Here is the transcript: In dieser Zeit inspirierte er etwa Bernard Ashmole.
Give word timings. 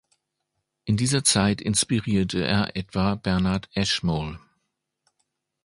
In 0.83 0.97
dieser 0.97 1.23
Zeit 1.23 1.61
inspirierte 1.61 2.43
er 2.43 2.75
etwa 2.75 3.13
Bernard 3.13 3.69
Ashmole. 3.75 4.39